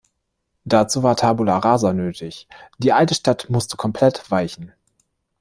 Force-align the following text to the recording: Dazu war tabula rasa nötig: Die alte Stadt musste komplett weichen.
Dazu 0.65 1.03
war 1.03 1.15
tabula 1.15 1.59
rasa 1.59 1.93
nötig: 1.93 2.47
Die 2.79 2.91
alte 2.91 3.13
Stadt 3.13 3.51
musste 3.51 3.77
komplett 3.77 4.31
weichen. 4.31 4.73